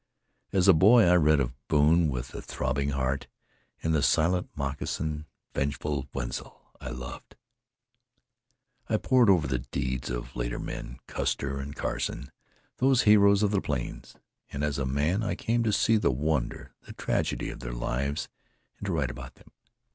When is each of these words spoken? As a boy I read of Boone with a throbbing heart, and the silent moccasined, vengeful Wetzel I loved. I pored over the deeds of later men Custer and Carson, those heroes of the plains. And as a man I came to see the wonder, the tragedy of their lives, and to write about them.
As 0.51 0.67
a 0.67 0.73
boy 0.73 1.03
I 1.03 1.13
read 1.13 1.39
of 1.39 1.53
Boone 1.67 2.09
with 2.09 2.33
a 2.33 2.41
throbbing 2.41 2.89
heart, 2.89 3.27
and 3.83 3.93
the 3.93 4.01
silent 4.01 4.49
moccasined, 4.55 5.25
vengeful 5.53 6.07
Wetzel 6.11 6.59
I 6.81 6.89
loved. 6.89 7.35
I 8.89 8.97
pored 8.97 9.29
over 9.29 9.45
the 9.45 9.59
deeds 9.59 10.09
of 10.09 10.35
later 10.35 10.57
men 10.57 10.97
Custer 11.05 11.59
and 11.59 11.75
Carson, 11.75 12.31
those 12.77 13.03
heroes 13.03 13.43
of 13.43 13.51
the 13.51 13.61
plains. 13.61 14.15
And 14.49 14.63
as 14.63 14.79
a 14.79 14.87
man 14.87 15.21
I 15.21 15.35
came 15.35 15.61
to 15.65 15.71
see 15.71 15.97
the 15.97 16.09
wonder, 16.09 16.73
the 16.81 16.93
tragedy 16.93 17.51
of 17.51 17.59
their 17.59 17.71
lives, 17.73 18.27
and 18.79 18.87
to 18.87 18.93
write 18.93 19.11
about 19.11 19.35
them. 19.35 19.51